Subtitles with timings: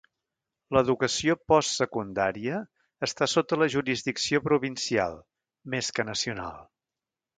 [0.75, 2.61] L'educació post-secundària
[3.09, 5.19] està sota la jurisdicció provincial,
[5.75, 6.61] més que nacional.